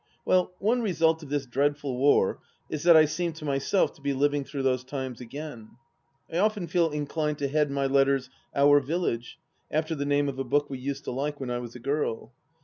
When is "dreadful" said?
1.45-1.95